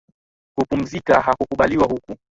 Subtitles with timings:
[0.55, 2.15] Kupumzika hakukubaliwi huku